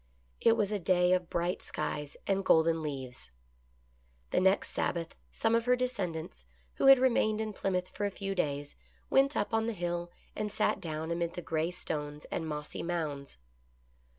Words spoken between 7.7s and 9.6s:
for a few days, went up